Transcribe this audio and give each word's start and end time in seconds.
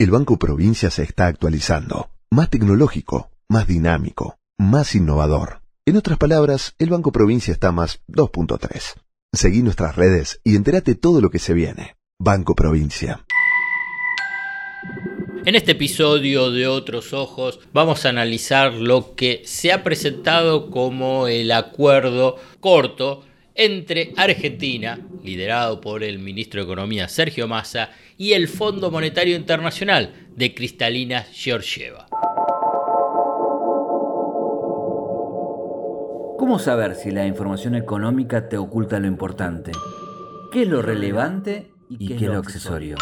El 0.00 0.12
Banco 0.12 0.38
Provincia 0.38 0.90
se 0.90 1.02
está 1.02 1.26
actualizando, 1.26 2.10
más 2.30 2.50
tecnológico, 2.50 3.32
más 3.48 3.66
dinámico, 3.66 4.38
más 4.56 4.94
innovador. 4.94 5.62
En 5.86 5.96
otras 5.96 6.18
palabras, 6.18 6.76
el 6.78 6.88
Banco 6.88 7.10
Provincia 7.10 7.50
está 7.50 7.72
más 7.72 8.00
2.3. 8.06 8.94
Seguí 9.32 9.60
nuestras 9.64 9.96
redes 9.96 10.40
y 10.44 10.54
entérate 10.54 10.94
todo 10.94 11.20
lo 11.20 11.30
que 11.30 11.40
se 11.40 11.52
viene. 11.52 11.96
Banco 12.16 12.54
Provincia. 12.54 13.24
En 15.44 15.56
este 15.56 15.72
episodio 15.72 16.52
de 16.52 16.68
Otros 16.68 17.12
Ojos 17.12 17.58
vamos 17.72 18.06
a 18.06 18.10
analizar 18.10 18.74
lo 18.74 19.16
que 19.16 19.42
se 19.46 19.72
ha 19.72 19.82
presentado 19.82 20.70
como 20.70 21.26
el 21.26 21.50
acuerdo 21.50 22.36
corto 22.60 23.24
entre 23.58 24.12
Argentina, 24.16 25.00
liderado 25.22 25.80
por 25.80 26.04
el 26.04 26.20
ministro 26.20 26.60
de 26.60 26.64
Economía 26.64 27.08
Sergio 27.08 27.48
Massa, 27.48 27.90
y 28.16 28.32
el 28.32 28.46
Fondo 28.46 28.90
Monetario 28.92 29.36
Internacional 29.36 30.14
de 30.36 30.54
Cristalina 30.54 31.22
Georgieva. 31.22 32.06
¿Cómo 36.38 36.60
saber 36.60 36.94
si 36.94 37.10
la 37.10 37.26
información 37.26 37.74
económica 37.74 38.48
te 38.48 38.56
oculta 38.56 39.00
lo 39.00 39.08
importante? 39.08 39.72
¿Qué 40.52 40.62
es 40.62 40.68
lo 40.68 40.80
relevante 40.80 41.72
y 41.90 42.06
qué, 42.06 42.14
es 42.14 42.22
lo 42.22 42.38
accesorio? 42.38 42.96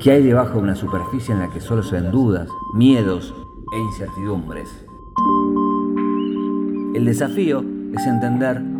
¿Qué 0.00 0.12
hay 0.12 0.22
debajo 0.22 0.54
de 0.54 0.62
una 0.62 0.74
superficie 0.74 1.34
en 1.34 1.40
la 1.40 1.52
que 1.52 1.60
solo 1.60 1.82
se 1.82 2.00
ven 2.00 2.10
dudas, 2.10 2.48
miedos 2.74 3.34
e 3.74 3.78
incertidumbres? 3.78 4.68
El 6.94 7.04
desafío 7.04 7.62
es 7.94 8.06
entender 8.06 8.79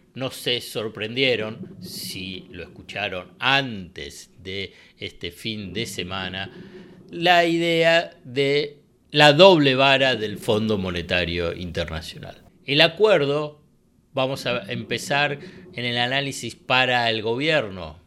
no 0.13 0.31
se 0.31 0.61
sorprendieron 0.61 1.77
si 1.81 2.47
lo 2.51 2.63
escucharon 2.63 3.31
antes 3.39 4.31
de 4.41 4.73
este 4.97 5.31
fin 5.31 5.73
de 5.73 5.85
semana, 5.85 6.51
la 7.09 7.45
idea 7.45 8.11
de 8.23 8.77
la 9.11 9.33
doble 9.33 9.75
vara 9.75 10.15
del 10.15 10.37
Fondo 10.37 10.77
Monetario 10.77 11.53
Internacional. 11.53 12.43
El 12.65 12.81
acuerdo, 12.81 13.61
vamos 14.13 14.45
a 14.45 14.71
empezar 14.71 15.39
en 15.73 15.85
el 15.85 15.97
análisis 15.97 16.55
para 16.55 17.09
el 17.09 17.21
gobierno, 17.21 17.99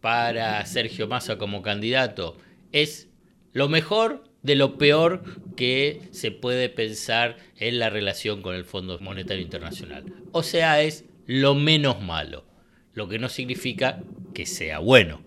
para 0.00 0.64
Sergio 0.66 1.08
Massa 1.08 1.38
como 1.38 1.62
candidato, 1.62 2.36
es 2.72 3.08
lo 3.52 3.68
mejor 3.68 4.24
de 4.42 4.56
lo 4.56 4.76
peor 4.76 5.22
que 5.56 6.02
se 6.10 6.30
puede 6.30 6.68
pensar 6.68 7.38
en 7.56 7.78
la 7.78 7.88
relación 7.88 8.42
con 8.42 8.54
el 8.54 8.64
Fondo 8.64 8.98
Monetario 8.98 9.42
Internacional. 9.42 10.04
O 10.32 10.42
sea, 10.42 10.82
es 10.82 11.06
lo 11.26 11.54
menos 11.54 12.02
malo, 12.02 12.44
lo 12.92 13.08
que 13.08 13.18
no 13.18 13.28
significa 13.28 14.02
que 14.34 14.46
sea 14.46 14.78
bueno. 14.78 15.22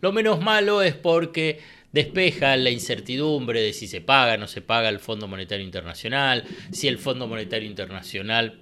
Lo 0.00 0.12
menos 0.12 0.40
malo 0.40 0.82
es 0.82 0.94
porque 0.94 1.60
despeja 1.92 2.56
la 2.56 2.70
incertidumbre 2.70 3.62
de 3.62 3.72
si 3.72 3.86
se 3.86 4.00
paga 4.00 4.34
o 4.34 4.38
no 4.38 4.48
se 4.48 4.60
paga 4.60 4.88
el 4.88 4.98
Fondo 4.98 5.28
Monetario 5.28 5.64
Internacional, 5.64 6.44
si 6.70 6.88
el 6.88 6.98
Fondo 6.98 7.26
Monetario 7.26 7.68
Internacional 7.68 8.60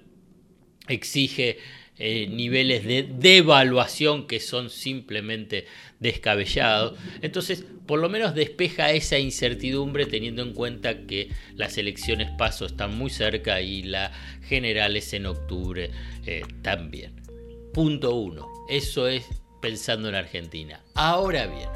exige 0.87 1.57
eh, 1.97 2.27
niveles 2.27 2.83
de 2.85 3.03
devaluación 3.03 4.27
que 4.27 4.39
son 4.39 4.69
simplemente 4.69 5.65
descabellados. 5.99 6.97
Entonces, 7.21 7.65
por 7.85 7.99
lo 7.99 8.09
menos 8.09 8.35
despeja 8.35 8.91
esa 8.91 9.17
incertidumbre 9.17 10.05
teniendo 10.05 10.41
en 10.41 10.53
cuenta 10.53 11.05
que 11.05 11.29
las 11.55 11.77
elecciones 11.77 12.31
paso 12.37 12.65
están 12.65 12.97
muy 12.97 13.09
cerca 13.09 13.61
y 13.61 13.83
la 13.83 14.11
general 14.47 14.97
es 14.97 15.13
en 15.13 15.25
octubre 15.25 15.91
eh, 16.25 16.43
también. 16.61 17.21
Punto 17.73 18.15
uno. 18.15 18.47
Eso 18.69 19.07
es 19.07 19.25
pensando 19.61 20.09
en 20.09 20.15
Argentina. 20.15 20.83
Ahora 20.95 21.47
bien, 21.47 21.69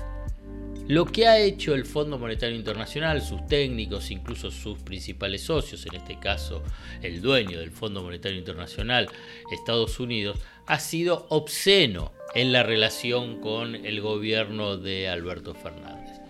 lo 0.89 1.05
que 1.05 1.27
ha 1.27 1.38
hecho 1.38 1.75
el 1.75 1.85
Fondo 1.85 2.17
Monetario 2.17 2.55
Internacional, 2.55 3.22
sus 3.22 3.45
técnicos, 3.45 4.09
incluso 4.09 4.50
sus 4.50 4.79
principales 4.79 5.44
socios, 5.44 5.85
en 5.85 5.94
este 5.94 6.17
caso 6.17 6.63
el 7.03 7.22
dueño 7.22 7.59
del 7.59 7.69
Fondo 7.69 8.01
Monetario 8.01 8.39
Internacional, 8.39 9.07
Estados 9.51 9.99
Unidos, 9.99 10.39
ha 10.66 10.79
sido 10.79 11.28
obsceno 11.29 12.11
en 12.33 12.51
la 12.51 12.63
relación 12.63 13.39
con 13.39 13.75
el 13.75 14.01
gobierno 14.01 14.78
de 14.78 15.07
Alberto 15.09 15.53
Fernández. 15.53 16.22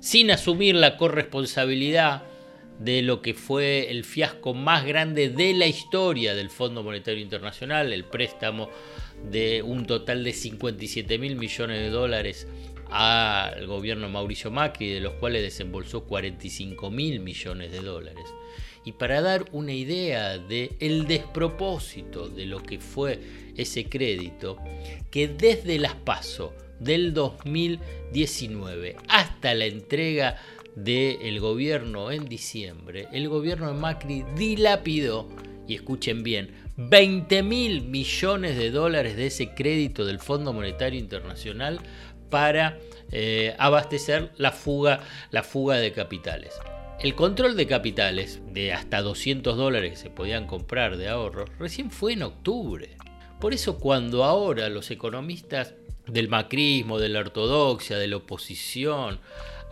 Sin 0.00 0.30
asumir 0.30 0.76
la 0.76 0.96
corresponsabilidad 0.96 2.22
de 2.78 3.02
lo 3.02 3.20
que 3.20 3.34
fue 3.34 3.90
el 3.90 4.04
fiasco 4.04 4.54
más 4.54 4.86
grande 4.86 5.28
de 5.28 5.52
la 5.52 5.66
historia 5.66 6.34
del 6.34 6.48
Fondo 6.48 6.82
Monetario 6.82 7.20
Internacional, 7.20 7.92
el 7.92 8.04
préstamo 8.04 8.70
de 9.30 9.62
un 9.62 9.84
total 9.84 10.24
de 10.24 10.32
57 10.32 11.18
mil 11.18 11.36
millones 11.36 11.78
de 11.78 11.90
dólares 11.90 12.48
al 12.90 13.66
gobierno 13.66 14.08
Mauricio 14.08 14.50
Macri, 14.50 14.92
de 14.92 15.00
los 15.00 15.14
cuales 15.14 15.42
desembolsó 15.42 16.04
45 16.04 16.90
mil 16.90 17.20
millones 17.20 17.72
de 17.72 17.80
dólares. 17.80 18.24
Y 18.84 18.92
para 18.92 19.20
dar 19.20 19.44
una 19.52 19.72
idea 19.72 20.38
del 20.38 20.70
el 20.80 21.06
despropósito 21.06 22.28
de 22.28 22.46
lo 22.46 22.62
que 22.62 22.78
fue 22.78 23.20
ese 23.56 23.84
crédito, 23.84 24.58
que 25.10 25.28
desde 25.28 25.78
las 25.78 25.94
PASO 25.94 26.54
del 26.78 27.12
2019 27.12 28.96
hasta 29.08 29.54
la 29.54 29.66
entrega 29.66 30.36
del 30.74 31.40
gobierno 31.40 32.10
en 32.10 32.24
diciembre, 32.24 33.08
el 33.12 33.28
gobierno 33.28 33.72
de 33.72 33.78
Macri 33.78 34.24
dilapidó, 34.34 35.28
y 35.68 35.74
escuchen 35.74 36.22
bien, 36.22 36.50
20 36.76 37.42
mil 37.42 37.82
millones 37.82 38.56
de 38.56 38.70
dólares 38.70 39.14
de 39.16 39.26
ese 39.26 39.54
crédito 39.54 40.06
del 40.06 40.18
Fondo 40.18 40.54
Monetario 40.54 40.98
Internacional 40.98 41.78
para 42.30 42.78
eh, 43.12 43.54
abastecer 43.58 44.30
la 44.36 44.52
fuga, 44.52 45.00
la 45.30 45.42
fuga 45.42 45.76
de 45.76 45.92
capitales. 45.92 46.54
El 47.00 47.14
control 47.14 47.56
de 47.56 47.66
capitales 47.66 48.40
de 48.52 48.72
hasta 48.72 49.02
200 49.02 49.56
dólares 49.56 49.90
que 49.90 49.96
se 49.96 50.10
podían 50.10 50.46
comprar 50.46 50.96
de 50.96 51.08
ahorro 51.08 51.46
recién 51.58 51.90
fue 51.90 52.12
en 52.12 52.22
octubre. 52.22 52.96
Por 53.40 53.54
eso 53.54 53.78
cuando 53.78 54.24
ahora 54.24 54.68
los 54.68 54.90
economistas 54.90 55.74
del 56.06 56.28
macrismo, 56.28 56.98
de 56.98 57.08
la 57.08 57.20
ortodoxia, 57.20 57.96
de 57.96 58.06
la 58.06 58.16
oposición, 58.16 59.18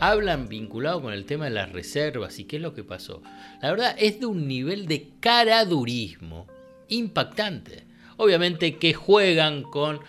hablan 0.01 0.49
vinculado 0.49 1.03
con 1.03 1.13
el 1.13 1.27
tema 1.27 1.47
de 1.47 1.51
las 1.51 1.71
reservas 1.71 2.39
y 2.39 2.45
qué 2.45 2.57
es 2.57 2.63
lo 2.63 2.75
que 2.75 2.85
pasó. 2.85 3.23
La 3.61 3.71
verdad 3.71 3.95
es 3.99 4.21
de 4.21 4.27
un 4.27 4.49
nivel 4.49 4.87
de 4.87 5.11
caradurismo 5.21 6.47
impactante. 6.89 7.85
Obviamente 8.17 8.77
que 8.77 8.95
juegan 8.95 9.63
con 9.63 10.01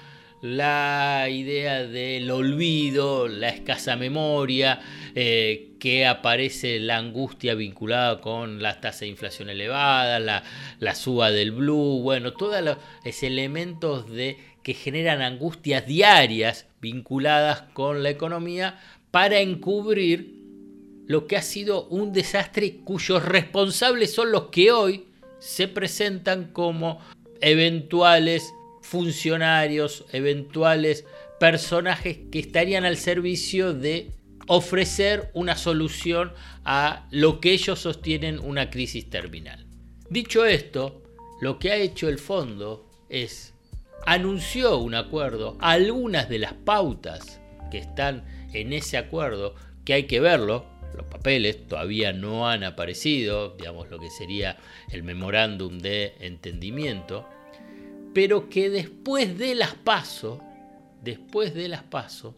la 0.41 1.27
idea 1.29 1.85
del 1.85 2.31
olvido, 2.31 3.27
la 3.27 3.49
escasa 3.49 3.95
memoria, 3.95 4.79
eh, 5.15 5.71
que 5.79 6.05
aparece 6.05 6.79
la 6.79 6.97
angustia 6.97 7.55
vinculada 7.55 8.21
con 8.21 8.61
la 8.61 8.79
tasa 8.79 9.01
de 9.01 9.07
inflación 9.07 9.49
elevada, 9.49 10.19
la, 10.19 10.95
suba 10.95 11.31
del 11.31 11.51
blue, 11.51 12.01
bueno, 12.01 12.33
todos 12.33 12.61
los 12.63 12.77
elementos 13.23 14.09
de, 14.09 14.37
que 14.63 14.73
generan 14.73 15.21
angustias 15.21 15.85
diarias 15.85 16.67
vinculadas 16.81 17.63
con 17.73 18.03
la 18.03 18.09
economía 18.09 18.79
para 19.11 19.39
encubrir 19.39 20.39
lo 21.07 21.25
que 21.27 21.37
ha 21.37 21.41
sido 21.41 21.85
un 21.87 22.13
desastre 22.13 22.77
cuyos 22.83 23.25
responsables 23.25 24.13
son 24.13 24.31
los 24.31 24.43
que 24.49 24.71
hoy 24.71 25.05
se 25.39 25.67
presentan 25.67 26.51
como 26.51 26.99
eventuales 27.41 28.53
funcionarios, 28.89 30.05
eventuales 30.11 31.05
personajes 31.39 32.17
que 32.31 32.39
estarían 32.39 32.85
al 32.85 32.97
servicio 32.97 33.75
de 33.75 34.13
ofrecer 34.47 35.29
una 35.35 35.55
solución 35.55 36.33
a 36.65 37.07
lo 37.11 37.39
que 37.39 37.51
ellos 37.51 37.79
sostienen 37.79 38.39
una 38.39 38.71
crisis 38.71 39.07
terminal. 39.07 39.63
Dicho 40.09 40.43
esto, 40.43 41.03
lo 41.39 41.59
que 41.59 41.71
ha 41.71 41.75
hecho 41.75 42.09
el 42.09 42.17
fondo 42.17 42.89
es 43.09 43.53
anunció 44.07 44.77
un 44.79 44.95
acuerdo, 44.95 45.55
algunas 45.61 46.27
de 46.27 46.39
las 46.39 46.53
pautas 46.53 47.39
que 47.69 47.77
están 47.77 48.25
en 48.53 48.73
ese 48.73 48.97
acuerdo, 48.97 49.53
que 49.85 49.93
hay 49.93 50.03
que 50.05 50.19
verlo, 50.19 50.65
los 50.95 51.05
papeles 51.05 51.67
todavía 51.67 52.11
no 52.11 52.49
han 52.49 52.63
aparecido, 52.63 53.55
digamos 53.55 53.91
lo 53.91 53.99
que 53.99 54.09
sería 54.09 54.57
el 54.91 55.03
memorándum 55.03 55.77
de 55.77 56.15
entendimiento, 56.21 57.29
pero 58.13 58.49
que 58.49 58.69
después 58.69 59.37
de 59.37 59.55
las 59.55 59.73
pasos, 59.73 60.39
después 61.01 61.53
de 61.53 61.67
las 61.67 61.83
pasos, 61.83 62.35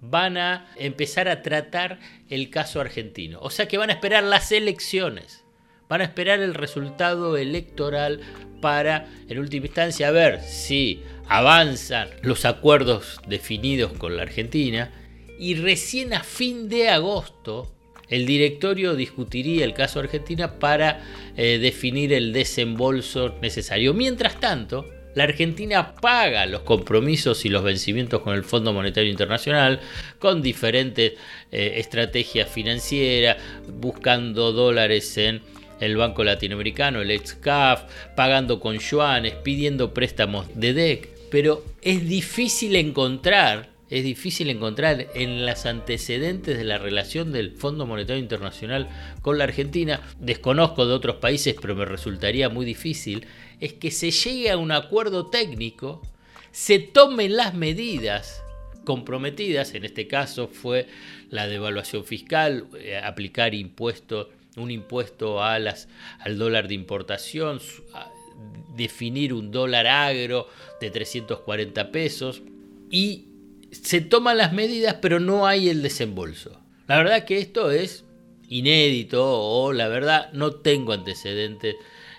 van 0.00 0.36
a 0.36 0.66
empezar 0.76 1.28
a 1.28 1.42
tratar 1.42 1.98
el 2.28 2.50
caso 2.50 2.80
argentino. 2.80 3.38
O 3.40 3.50
sea 3.50 3.66
que 3.66 3.78
van 3.78 3.90
a 3.90 3.94
esperar 3.94 4.22
las 4.24 4.52
elecciones, 4.52 5.44
van 5.88 6.02
a 6.02 6.04
esperar 6.04 6.40
el 6.40 6.54
resultado 6.54 7.36
electoral 7.36 8.20
para, 8.60 9.08
en 9.28 9.38
última 9.38 9.66
instancia, 9.66 10.10
ver 10.10 10.40
si 10.42 11.02
avanzan 11.28 12.08
los 12.22 12.44
acuerdos 12.44 13.20
definidos 13.26 13.92
con 13.92 14.16
la 14.16 14.22
Argentina 14.22 14.92
y 15.38 15.54
recién 15.54 16.12
a 16.12 16.22
fin 16.22 16.68
de 16.68 16.90
agosto 16.90 17.74
el 18.08 18.26
directorio 18.26 18.94
discutiría 18.94 19.64
el 19.64 19.74
caso 19.74 20.00
Argentina 20.00 20.58
para 20.58 21.00
eh, 21.36 21.58
definir 21.58 22.12
el 22.12 22.32
desembolso 22.32 23.36
necesario. 23.40 23.94
Mientras 23.94 24.38
tanto, 24.38 24.84
la 25.14 25.24
Argentina 25.24 25.94
paga 25.94 26.46
los 26.46 26.62
compromisos 26.62 27.44
y 27.44 27.48
los 27.48 27.62
vencimientos 27.62 28.20
con 28.22 28.34
el 28.34 28.44
Fondo 28.44 28.72
Monetario 28.72 29.10
Internacional, 29.10 29.80
con 30.18 30.42
diferentes 30.42 31.12
eh, 31.50 31.74
estrategias 31.76 32.48
financieras, 32.48 33.36
buscando 33.68 34.52
dólares 34.52 35.16
en 35.18 35.42
el 35.80 35.96
Banco 35.96 36.24
Latinoamericano, 36.24 37.00
el 37.00 37.10
ex-CAF, 37.10 37.82
pagando 38.14 38.60
con 38.60 38.78
yuanes, 38.78 39.34
pidiendo 39.34 39.92
préstamos 39.92 40.46
de 40.54 40.72
DEC, 40.72 41.08
pero 41.30 41.64
es 41.82 42.08
difícil 42.08 42.76
encontrar 42.76 43.73
es 43.94 44.02
difícil 44.02 44.50
encontrar 44.50 45.06
en 45.14 45.46
las 45.46 45.66
antecedentes 45.66 46.58
de 46.58 46.64
la 46.64 46.78
relación 46.78 47.30
del 47.30 47.52
Fondo 47.52 47.86
Monetario 47.86 48.20
Internacional 48.20 48.88
con 49.22 49.38
la 49.38 49.44
Argentina, 49.44 50.00
desconozco 50.18 50.84
de 50.84 50.94
otros 50.94 51.16
países, 51.16 51.54
pero 51.60 51.76
me 51.76 51.84
resultaría 51.84 52.48
muy 52.48 52.66
difícil, 52.66 53.24
es 53.60 53.72
que 53.74 53.92
se 53.92 54.10
llegue 54.10 54.50
a 54.50 54.56
un 54.56 54.72
acuerdo 54.72 55.26
técnico, 55.28 56.02
se 56.50 56.80
tomen 56.80 57.36
las 57.36 57.54
medidas 57.54 58.42
comprometidas, 58.84 59.74
en 59.74 59.84
este 59.84 60.08
caso 60.08 60.48
fue 60.48 60.88
la 61.30 61.46
devaluación 61.46 62.04
fiscal, 62.04 62.66
eh, 62.76 62.96
aplicar 62.98 63.54
impuestos, 63.54 64.26
un 64.56 64.72
impuesto 64.72 65.40
a 65.40 65.60
las, 65.60 65.88
al 66.18 66.36
dólar 66.36 66.66
de 66.66 66.74
importación, 66.74 67.60
definir 68.76 69.32
un 69.32 69.52
dólar 69.52 69.86
agro 69.86 70.48
de 70.80 70.90
340 70.90 71.92
pesos 71.92 72.42
y 72.90 73.28
se 73.74 74.00
toman 74.00 74.38
las 74.38 74.52
medidas 74.52 74.96
pero 75.00 75.20
no 75.20 75.46
hay 75.46 75.68
el 75.68 75.82
desembolso. 75.82 76.60
La 76.86 76.98
verdad 76.98 77.24
que 77.24 77.38
esto 77.38 77.70
es 77.70 78.04
inédito 78.48 79.24
o 79.24 79.72
la 79.72 79.88
verdad 79.88 80.32
no 80.32 80.52
tengo 80.52 80.92
antecedentes 80.92 81.76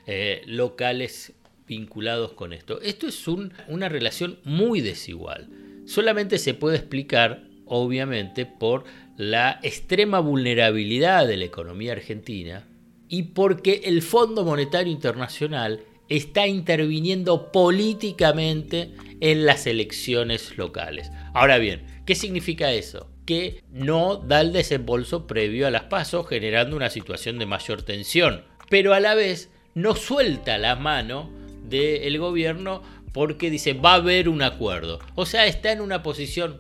eh, 0.08 0.42
locales 0.46 1.34
vinculados 1.68 2.34
con 2.34 2.54
esto. 2.54 2.82
Esto 2.82 3.08
es 3.08 3.28
una 3.28 3.90
relación 3.90 4.40
muy 4.44 4.82
desigual. 4.82 5.50
Solamente 5.86 6.38
se 6.38 6.54
puede 6.54 6.78
explicar, 6.78 7.44
obviamente, 7.66 8.46
por 8.46 8.84
la 9.18 9.60
extrema 9.64 10.20
vulnerabilidad 10.20 11.28
de 11.28 11.38
la 11.38 11.46
economía 11.46 11.94
argentina 11.94 12.68
y 13.08 13.24
porque 13.24 13.82
el 13.86 14.02
Fondo 14.02 14.44
Monetario 14.44 14.92
Internacional 14.92 15.82
está 16.10 16.48
interviniendo 16.48 17.52
políticamente 17.52 18.92
en 19.22 19.46
las 19.46 19.68
elecciones 19.68 20.58
locales. 20.58 21.12
Ahora 21.34 21.58
bien, 21.58 21.84
¿qué 22.06 22.16
significa 22.16 22.72
eso? 22.72 23.10
Que 23.26 23.64
no 23.72 24.18
da 24.18 24.42
el 24.42 24.54
desembolso 24.54 25.26
previo 25.28 25.68
a 25.68 25.72
las 25.72 25.84
pasos, 25.84 26.28
generando 26.28 26.76
una 26.76 26.90
situación 26.90 27.40
de 27.40 27.46
mayor 27.46 27.82
tensión, 27.82 28.44
pero 28.70 28.94
a 28.94 29.00
la 29.00 29.16
vez 29.16 29.50
no 29.74 29.96
suelta 29.96 30.58
la 30.58 30.76
mano 30.76 31.32
del 31.64 32.18
gobierno 32.20 32.82
porque 33.12 33.50
dice 33.50 33.74
va 33.74 33.94
a 33.94 33.96
haber 33.96 34.30
un 34.30 34.42
acuerdo. 34.42 35.00
O 35.16 35.26
sea, 35.26 35.46
está 35.46 35.72
en 35.72 35.82
una 35.82 36.04
posición 36.04 36.60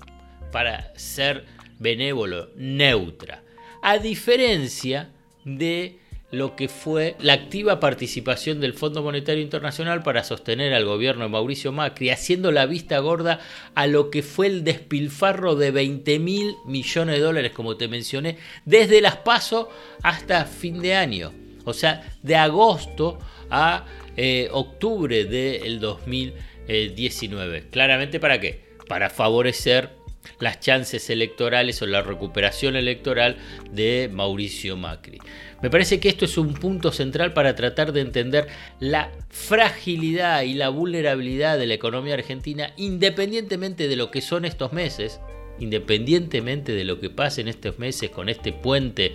para 0.51 0.97
ser 0.97 1.45
benévolo, 1.79 2.49
neutra. 2.55 3.43
A 3.81 3.97
diferencia 3.97 5.11
de 5.43 5.99
lo 6.31 6.55
que 6.55 6.67
fue 6.67 7.15
la 7.19 7.33
activa 7.33 7.79
participación 7.79 8.59
del 8.59 8.73
Fondo 8.73 9.03
Monetario 9.03 9.43
Internacional 9.43 10.03
para 10.03 10.23
sostener 10.23 10.73
al 10.73 10.85
gobierno 10.85 11.23
de 11.23 11.29
Mauricio 11.29 11.71
Macri, 11.71 12.09
haciendo 12.09 12.51
la 12.51 12.65
vista 12.65 12.99
gorda 12.99 13.39
a 13.75 13.87
lo 13.87 14.09
que 14.09 14.23
fue 14.23 14.47
el 14.47 14.63
despilfarro 14.63 15.55
de 15.55 15.71
20 15.71 16.19
mil 16.19 16.55
millones 16.65 17.15
de 17.15 17.21
dólares, 17.21 17.51
como 17.51 17.77
te 17.77 17.87
mencioné, 17.87 18.37
desde 18.65 19.01
las 19.01 19.17
PASO 19.17 19.69
hasta 20.01 20.45
fin 20.45 20.81
de 20.81 20.95
año. 20.95 21.33
O 21.63 21.73
sea, 21.73 22.13
de 22.21 22.35
agosto 22.35 23.17
a 23.49 23.85
eh, 24.17 24.49
octubre 24.51 25.25
del 25.25 25.79
2019. 25.79 27.69
Claramente, 27.69 28.19
¿para 28.19 28.39
qué? 28.39 28.63
Para 28.87 29.09
favorecer 29.09 30.04
las 30.39 30.59
chances 30.59 31.09
electorales 31.09 31.81
o 31.81 31.85
la 31.85 32.01
recuperación 32.01 32.75
electoral 32.75 33.37
de 33.71 34.09
Mauricio 34.11 34.77
Macri. 34.77 35.19
Me 35.61 35.69
parece 35.69 35.99
que 35.99 36.09
esto 36.09 36.25
es 36.25 36.37
un 36.37 36.53
punto 36.53 36.91
central 36.91 37.33
para 37.33 37.55
tratar 37.55 37.91
de 37.91 38.01
entender 38.01 38.47
la 38.79 39.11
fragilidad 39.29 40.43
y 40.43 40.53
la 40.53 40.69
vulnerabilidad 40.69 41.57
de 41.57 41.67
la 41.67 41.73
economía 41.73 42.15
argentina 42.15 42.73
independientemente 42.77 43.87
de 43.87 43.95
lo 43.95 44.11
que 44.11 44.21
son 44.21 44.45
estos 44.45 44.73
meses, 44.73 45.19
independientemente 45.59 46.73
de 46.73 46.83
lo 46.83 46.99
que 46.99 47.09
pase 47.09 47.41
en 47.41 47.47
estos 47.47 47.79
meses 47.79 48.09
con 48.09 48.29
este 48.29 48.51
puente 48.53 49.13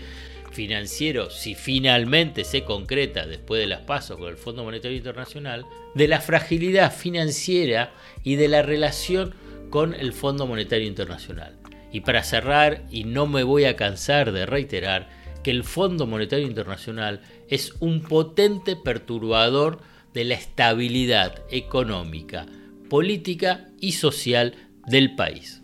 financiero, 0.50 1.30
si 1.30 1.54
finalmente 1.54 2.44
se 2.44 2.64
concreta 2.64 3.26
después 3.26 3.60
de 3.60 3.66
las 3.66 3.82
pasos 3.82 4.18
con 4.18 4.28
el 4.28 4.36
Fondo 4.36 4.64
Monetario 4.64 4.96
Internacional, 4.96 5.64
de 5.94 6.08
la 6.08 6.20
fragilidad 6.20 6.92
financiera 6.92 7.92
y 8.24 8.36
de 8.36 8.48
la 8.48 8.62
relación 8.62 9.34
con 9.70 9.94
el 9.94 10.12
Fondo 10.12 10.46
Monetario 10.46 10.86
Internacional. 10.86 11.58
Y 11.92 12.00
para 12.00 12.22
cerrar, 12.22 12.84
y 12.90 13.04
no 13.04 13.26
me 13.26 13.42
voy 13.42 13.64
a 13.64 13.76
cansar 13.76 14.32
de 14.32 14.46
reiterar, 14.46 15.08
que 15.42 15.50
el 15.50 15.64
Fondo 15.64 16.06
Monetario 16.06 16.46
Internacional 16.46 17.22
es 17.48 17.72
un 17.80 18.02
potente 18.02 18.76
perturbador 18.76 19.80
de 20.12 20.24
la 20.24 20.34
estabilidad 20.34 21.42
económica, 21.50 22.46
política 22.88 23.68
y 23.80 23.92
social 23.92 24.54
del 24.86 25.14
país. 25.14 25.60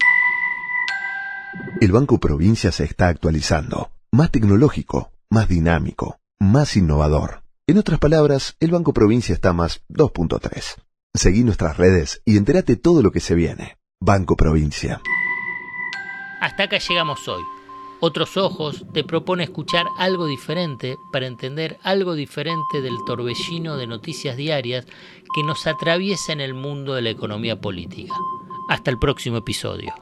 El 1.81 1.93
Banco 1.93 2.19
Provincia 2.19 2.73
se 2.73 2.85
está 2.85 3.09
actualizando, 3.09 3.91
más 4.13 4.31
tecnológico, 4.31 5.13
más 5.31 5.49
dinámico, 5.49 6.19
más 6.39 6.77
innovador. 6.77 7.43
En 7.67 7.79
otras 7.79 7.99
palabras, 7.99 8.57
el 8.61 8.71
Banco 8.71 8.93
Provincia 8.93 9.35
está 9.35 9.53
más 9.53 9.83
2.3. 9.89 10.77
Seguí 11.15 11.45
nuestras 11.45 11.77
redes 11.77 12.23
y 12.25 12.37
entérate 12.37 12.77
todo 12.77 13.03
lo 13.03 13.11
que 13.11 13.21
se 13.21 13.35
viene. 13.35 13.77
Banco 14.01 14.37
Provincia. 14.37 15.01
Hasta 16.41 16.65
acá 16.65 16.79
llegamos 16.79 17.27
hoy. 17.29 17.43
Otros 18.01 18.37
Ojos 18.37 18.85
te 18.93 19.05
propone 19.05 19.45
escuchar 19.45 19.87
algo 19.97 20.27
diferente 20.27 20.99
para 21.11 21.27
entender 21.27 21.79
algo 21.83 22.15
diferente 22.15 22.83
del 22.83 22.99
torbellino 23.07 23.79
de 23.79 23.87
noticias 23.87 24.37
diarias 24.37 24.85
que 25.35 25.43
nos 25.43 25.67
atraviesa 25.67 26.35
en 26.35 26.43
el 26.43 26.53
mundo 26.53 26.93
de 26.95 27.03
la 27.03 27.11
economía 27.11 27.59
política. 27.59 28.15
Hasta 28.69 28.91
el 28.91 28.99
próximo 28.99 29.39
episodio. 29.39 29.95